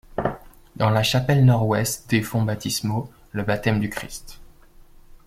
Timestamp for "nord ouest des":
1.45-2.23